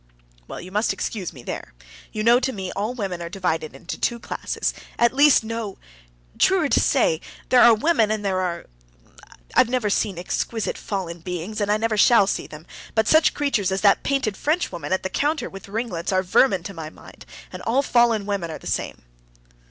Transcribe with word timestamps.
"Well, 0.47 0.59
you 0.59 0.71
must 0.71 0.93
excuse 0.93 1.31
me 1.31 1.43
there. 1.43 1.75
You 2.11 2.23
know 2.23 2.39
to 2.39 2.51
me 2.51 2.71
all 2.75 2.95
women 2.95 3.21
are 3.21 3.29
divided 3.29 3.75
into 3.75 3.99
two 3.99 4.17
classes... 4.19 4.73
at 4.97 5.13
least 5.13 5.43
no... 5.43 5.77
truer 6.39 6.69
to 6.69 6.79
say: 6.79 7.21
there 7.49 7.61
are 7.61 7.75
women 7.75 8.09
and 8.09 8.25
there 8.25 8.39
are... 8.39 8.65
I've 9.53 9.69
never 9.69 9.91
seen 9.91 10.17
exquisite 10.17 10.75
fallen 10.75 11.19
beings, 11.19 11.61
and 11.61 11.71
I 11.71 11.77
never 11.77 11.97
shall 11.97 12.25
see 12.25 12.47
them, 12.47 12.65
but 12.95 13.07
such 13.07 13.35
creatures 13.35 13.71
as 13.71 13.81
that 13.81 14.01
painted 14.01 14.35
Frenchwoman 14.37 14.91
at 14.91 15.03
the 15.03 15.09
counter 15.11 15.51
with 15.51 15.65
the 15.65 15.71
ringlets 15.71 16.11
are 16.11 16.23
vermin 16.23 16.63
to 16.63 16.73
my 16.73 16.89
mind, 16.89 17.27
and 17.53 17.61
all 17.61 17.83
fallen 17.83 18.25
women 18.25 18.49
are 18.49 18.57
the 18.57 18.65
same." 18.65 19.03